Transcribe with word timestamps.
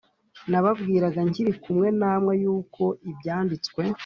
nababwiraga 0.49 1.21
nkiri 1.29 1.51
kumwe 1.63 1.87
namwe 1.99 2.33
yuko 2.43 2.83
ibyanditswe 3.09 3.81